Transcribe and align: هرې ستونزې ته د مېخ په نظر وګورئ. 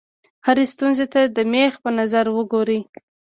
هرې 0.45 0.65
ستونزې 0.73 1.05
ته 1.13 1.21
د 1.35 1.37
مېخ 1.51 1.73
په 1.83 1.89
نظر 1.99 2.25
وګورئ. 2.35 2.79